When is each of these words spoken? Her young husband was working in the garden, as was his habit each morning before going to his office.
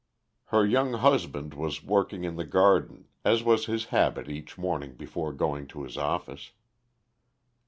Her 0.45 0.65
young 0.65 0.93
husband 0.93 1.53
was 1.53 1.83
working 1.83 2.23
in 2.23 2.35
the 2.35 2.43
garden, 2.43 3.05
as 3.23 3.43
was 3.43 3.67
his 3.67 3.85
habit 3.93 4.27
each 4.29 4.57
morning 4.57 4.95
before 4.95 5.31
going 5.31 5.67
to 5.67 5.83
his 5.83 5.95
office. 5.95 6.53